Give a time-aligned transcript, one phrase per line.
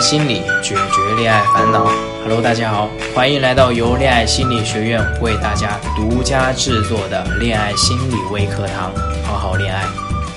[0.00, 1.90] 心理，解决恋爱烦恼。
[2.22, 8.92] Hello，大家好，欢迎来到由恋爱心理学院为大家独家制作的恋爱心理微课堂，
[9.24, 9.84] 好好恋爱。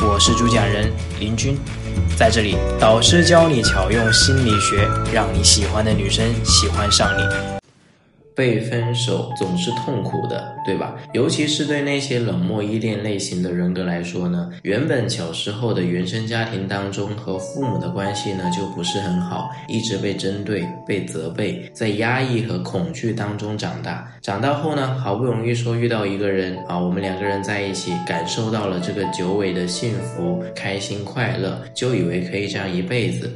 [0.00, 1.58] 我是主讲人林军，
[2.16, 7.59] 在这里，导师教你巧用心理学，让你喜欢的女生喜欢上你。
[8.40, 10.96] 被分手总是痛苦的，对吧？
[11.12, 24.10] 尤其是对那些冷漠依恋类型的人格来说呢，原本小时候的原生家庭当中和父母的关系呢就不是很好，一直被针对、被责备，在压抑和恐惧当中长大。
[24.22, 33.30] 长大后呢，好不容易说遇到一个人啊，我们两个人在一起，感受到了这个久违的幸福、开心、快乐，就以为可以这样一辈子。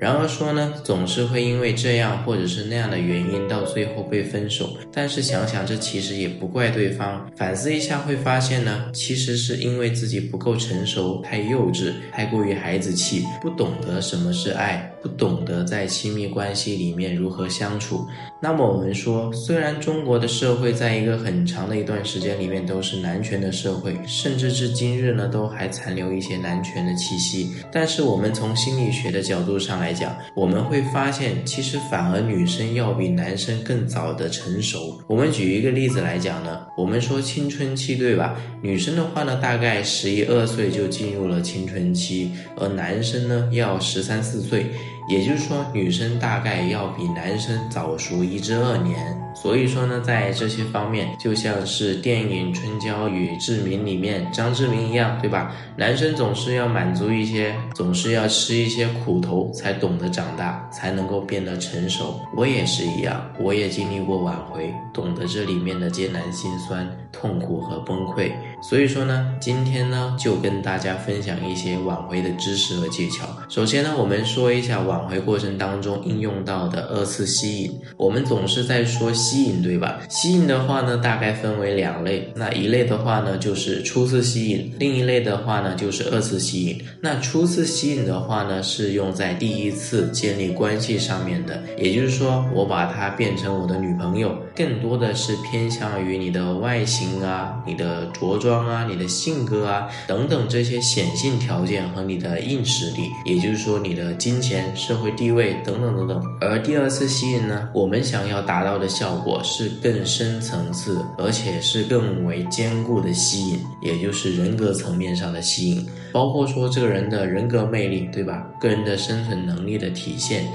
[0.00, 4.70] 然而说呢，总是会因为这样或者是那样的原因，到最后被分手。
[4.90, 7.30] 但是想想，这其实也不怪对方。
[7.36, 18.06] 反思一下，会发现呢，其实是因为自己不够成熟，太幼稚，太过于孩子气，不懂得什么是爱，不懂得在亲密关系里面如何相处。
[18.42, 27.50] 那么我们说，虽然中国的社会在一个很长的一段时间里面都是男权的社会，甚至至今日呢，都还残留一些男权的气息。
[27.70, 34.98] 但是我们从心理学的角度上来，讲，我们会发现，其实反而女生要比男生更早的成熟。
[35.06, 38.40] 我们举一个例子来讲呢，我们说青春期，对吧？
[38.62, 44.66] 女生的话呢，大概十一二岁就进入了青春期，而男生呢，要十三四岁。
[45.10, 49.16] 也就是说，女生大概要比男生早熟一至二年。
[49.34, 55.52] 所以说呢，在这些方面，就像是电影《春娇与志明》里面张志明一样，对吧？
[55.76, 62.20] 男生总是要满足一些，总是要吃一些苦头，才懂得长大，才能够变得成熟。
[62.36, 68.32] 我也是一样，我也经历过挽回，懂得这里面的艰难心酸、痛苦和崩溃。
[68.60, 73.24] 所以说呢，今天呢，就跟大家分享一些挽回的知识和技巧。
[73.48, 74.99] 首先呢，我们说一下挽。
[75.00, 79.98] 挽回过程当中应用到的二次吸引，我们总是在说吸引，对吧？
[80.10, 82.30] 吸引的话呢，大概分为两类。
[82.36, 86.78] 那一类的话呢，就是初次吸引；另一类的话呢，就是二次吸引。
[87.00, 104.74] 那初次吸引的话呢，是用在第一次建立关系上面的，也就是说，我把她变成我的女朋友，更多的是偏向于你的外形啊、你的着装啊、你的性格啊等等这些显性条件和你的硬实力，也就是说你的金钱。
[104.74, 118.46] 社会地位等等等等，而第二次吸引呢，我们想要达到的效果是更深层次，而且是更为坚固的吸引，也就是人格层面上的吸引，包括说这个人的人格魅力，对吧？
[118.60, 120.46] 个人的生存能力的体现，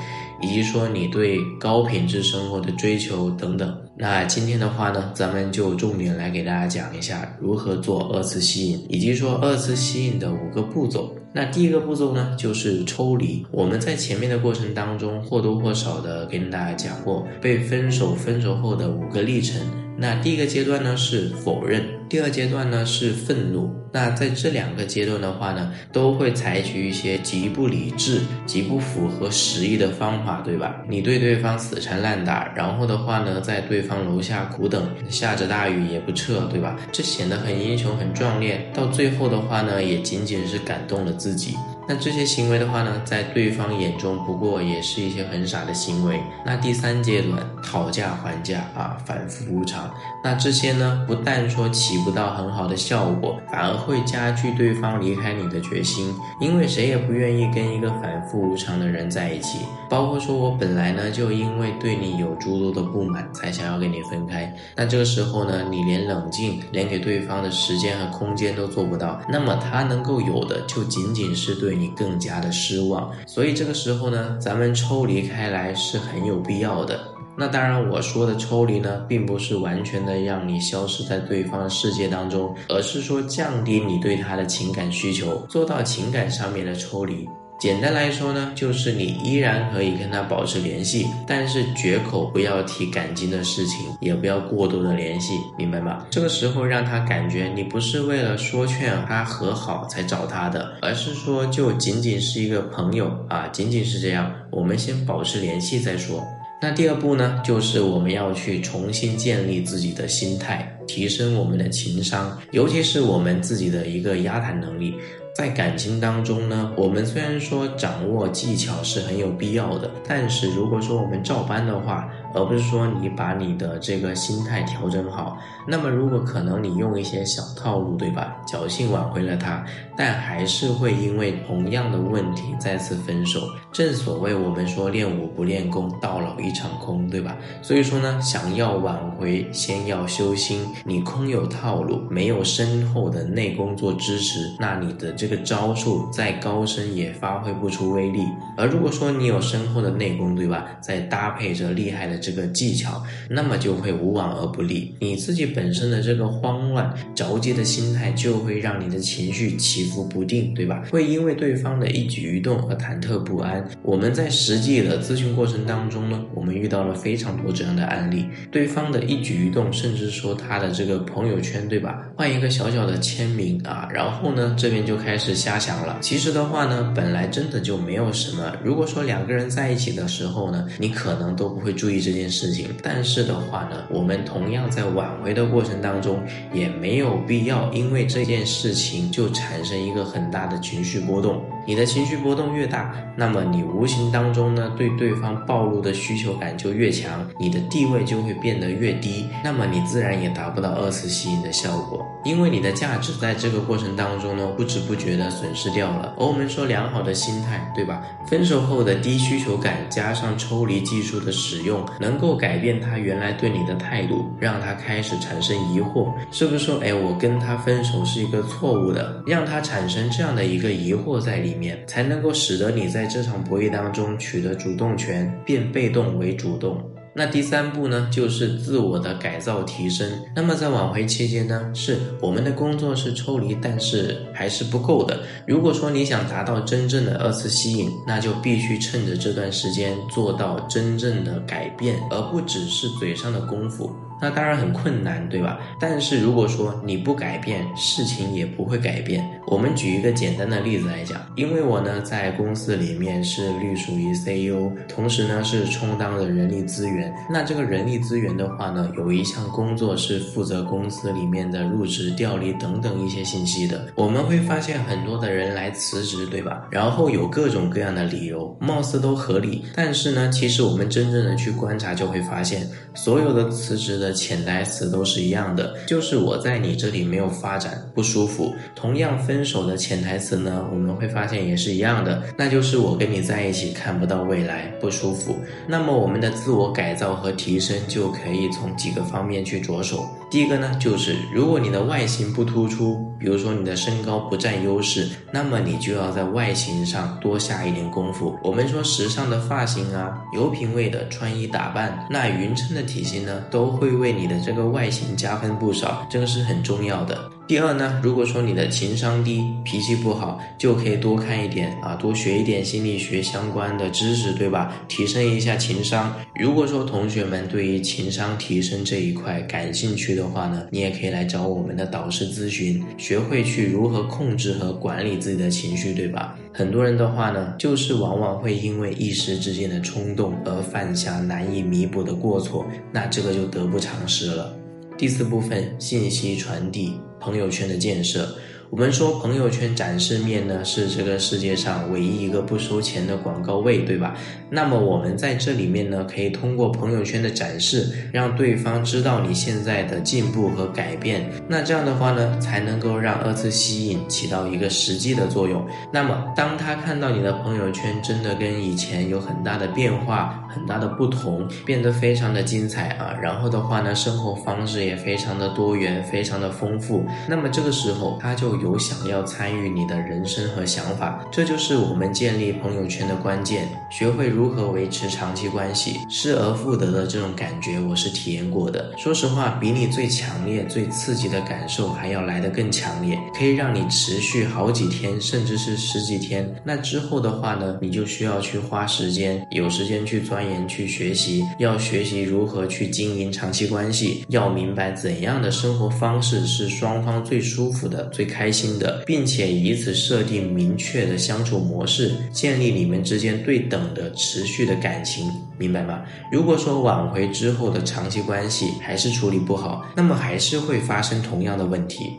[0.41, 3.77] 以及说你对高品质生活的追求等等。
[3.97, 11.15] 那今天的话呢，咱们就重点来给大家讲一下如何做二次吸引，以及说二次吸引的五个步骤。
[11.31, 13.45] 那第一个步骤呢，就是抽离。
[13.51, 19.61] 我们在前面的过程当中或多或少的跟大家讲过，被分手分手后的五个历程。
[19.97, 23.73] 那第一个阶段呢是否认，第二阶段呢是愤怒。
[23.93, 30.83] 那在这两个阶段的话呢，都会采取一些极不理智、极不符合实意的方法，对吧？
[30.89, 36.75] 你对对方死缠烂打，然后的话呢，在对方楼下苦等，下着大雨也不撤，对吧？
[36.91, 38.69] 这显得很英雄、很壮烈。
[38.73, 41.55] 到最后的话呢，也仅仅是感动了自己。
[41.87, 46.21] 那这些行为的话呢，在对方眼中不过也是一些很傻的行为。
[46.45, 49.89] 那第三阶段讨价还价啊，反复无常。
[50.23, 56.13] 那这些呢，不但说起不到很好的效果，反而会加剧对方离开你的决心。
[56.39, 59.59] 因为谁也不愿意跟一个反复无常的人在一起。
[59.87, 64.51] 包括说我本来呢，就因为对你有诸多的不满，才想要跟你分开。
[64.75, 76.99] 那这个时候呢，你连冷静，连给对方的时间和空间都做不到，那么他能够有的，就仅仅是对你更加的失望，所以这个时候呢，咱们抽离开来是很有必要的。
[77.37, 87.27] 那当然，我说的抽离呢，并不是完全的让你消失在对方的世界当中，而是说降低你对他的情感需求，做到情感上面的抽离。
[87.57, 96.05] 简单来说呢，就是你依然可以跟他保持联系，但是绝口不要提感情的事情，也不要过度的联系，明白吗？
[96.09, 106.21] 这个时候让他感觉你不是为了说劝他和好才找他的，而是说就仅仅是一个朋友啊，仅仅是这样，我们先保持联系再说。
[106.61, 110.74] 那第二步呢，就是我们要去重新建立自己的心态。
[110.87, 114.95] 提升我们的情商，尤其是我们自己的一个压谈能力。
[115.35, 125.37] 在感情当中呢，我们虽然说掌握技巧是很有必要的，但是如果说我们照搬的话，而不是说你把你的这个心态调整好，
[125.67, 128.37] 那么如果可能你用一些小套路，对吧？
[128.47, 129.65] 侥幸挽回了他，
[129.97, 133.41] 但还是会因为同样的问题再次分手。
[133.73, 137.35] 正所谓我们说练武不练功，到老一场空，对吧？
[137.61, 140.65] 所以说呢，想要挽回，先要修心。
[140.83, 148.19] 你空有套路，没有深厚的内功做支持，那你的这个招数再高深也发挥不出威力。
[148.57, 150.65] 而如果说你有深厚的内功，对吧？
[150.81, 152.15] 再搭配着厉害的。
[152.25, 154.95] 这个技巧，那么就会无往而不利。
[154.99, 160.81] 你自己本身的这个慌乱、着急的心态，就会让你的情绪起伏不定，对吧？
[160.89, 163.63] 会因为对方的一举一动而忐忑不安。
[163.83, 172.03] 我们在实际的咨询过程当中呢，我们遇到了非常多这样的案例，对方的一举一动，甚至说他的这个朋友圈，对吧？
[172.17, 175.99] 换一个小小的签名啊，然后呢，这边就开始瞎想了。
[176.01, 178.51] 其实的话呢，本来真的就没有什么。
[178.63, 182.15] 如果说两个人在一起的时候呢，你可能都不会注意这。
[182.15, 186.23] 件事情，但是的话呢，我们同样在挽回的过程当中，
[186.53, 191.43] 也没有必要因为这件事情就产生一个很大的情绪波动。
[191.65, 206.13] 你的情绪波动越大，那么你无形当中呢，对对方暴露的需求感就越强，你的地位就会变得越低，那么你自然也达不到二次吸引的效果，因为你的价值在这个过程当中呢，不知不觉的损失掉了。
[206.19, 208.01] 而我们说良好的心态，对吧？
[208.27, 221.54] 分手后的低需求感加上抽离技术的使用，能够改变他原来对你的态度，让他开始产生疑惑，是不是说，哎，我跟他分手是一个错误的，让他产生这样的一个疑惑在里。
[221.55, 226.77] 面才能够使得你在这场博弈当中取得主动权，变被动为主动。
[227.17, 230.05] 那第三步呢，就是自我的改造提升。
[230.35, 235.21] 那么在挽回期间呢，是我们的工作是抽离，但是还是不够的。
[235.47, 243.95] 如果说你想达到真正的二次吸引，那就必须趁着这段时间做到真正的改变，而不只是嘴上的功夫。
[244.21, 245.59] 那当然很困难，对吧？
[245.79, 249.23] 但是如果说你不改变，事情也不会改变。
[249.47, 257.13] 我们举一个简单的例子来讲，因为我呢在公司里面是隶属于 CEO，同时呢是充当了人力资源。
[257.29, 263.85] 那这个人力资源的话呢，有一项工作是负责公司里面的入职、调离等等一些信息的。
[263.95, 266.67] 我们会发现很多的人来辞职，对吧？
[266.71, 274.04] 然后有各种各样的理由，貌似都合理，但是呢，其实我们真正的去观察，就会发现所有的辞职的。
[274.05, 278.53] 的潜台词都是一样的，就是我在你这里没有发展，不舒服。
[278.75, 285.35] 同样，分手的潜台词呢，我们会发现也是一样的，那就是我跟你在一起看不到未来，不舒服。
[285.67, 290.05] 那么，我们的自我改造和提升就可以从几个方面去着手。
[290.35, 298.37] 第一个呢，就是如果你的外形不突出，比如说你的身高不占优势，那么你就要在外形上多下一点功夫。
[298.43, 303.89] 我们说时尚的发型啊，有品位的穿衣打扮，那匀称的体型呢，都会。
[303.95, 307.17] 为你的这个外形加分不少，这个是很重要的。
[307.47, 314.75] 第二呢，如果说你的情商低、脾气不好，就可以多看一点啊，多学一点心理学相关的知识，对吧？
[314.87, 316.11] 提升一下情商。
[316.39, 326.35] 如果说同学们对于情商提升这一块感兴趣的话呢，你也可以来找我们的导师咨询，学会去如何控制和管理自己的情绪，对吧？
[326.51, 334.51] 很多人的话呢，就是往往会因为一时之间的冲动而犯下难以弥补的过错，那这个就得不偿失了。
[334.97, 336.93] 第四部分，信息传递。
[337.25, 338.37] 朋友圈的建设。
[338.71, 344.15] 我们说朋友圈展示面呢是这个世界上唯一一个不收钱的广告位，对吧？
[344.49, 351.29] 那么我们在这里面呢，可以通过朋友圈的展示，让对方知道你现在的进步和改变。
[351.47, 355.65] 那这样的话呢，才能够让二次吸引起到一个实际的作用。
[355.93, 367.05] 那么当他看到你的朋友圈真的跟以前有很大的变化、很大的不同，变得非常的精彩啊，然后的话呢，生活方式也非常的多元、非常的丰富。
[367.29, 373.67] 那么这个时候他就有想要参与你的人生和想法，这就是我们建立朋友圈的关键。
[373.89, 378.93] 学会如何维持长期关系，失而复得的这种感觉，我是体验过的。
[378.97, 386.53] 说实话，比你最强烈、最刺激的感受还要来得更强烈，可以让你持续好几天，甚至是十几天。
[386.63, 398.44] 那之后的话呢，你就需要去花时间，有时间去钻研、去学习，要学习如何去经营长期关系，要明白怎样的生活方式是双方最舒服的、最开。
[398.45, 406.03] 开心的，并且以此设定明确的相处模式，建立你们之间对等的持续的感情，明白吗？
[406.31, 412.11] 如果说挽回之后的长期关系还是处理不好，那么还是会发生同样的问题。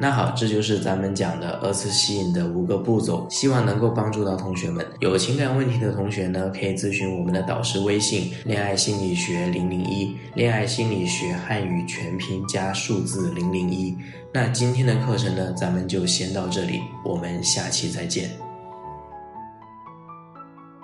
[0.00, 4.86] 那好，这就是咱们讲的二次吸引的五个步骤，希望能够帮助到同学们。
[5.00, 13.96] 有情感问题的同学呢，可以咨询我们的导师微信“恋爱心理学零零一”，恋爱心理学汉语全拼加数字零零一。
[14.32, 18.47] 那今天的课程呢，咱们就先到这里，我们下期再见。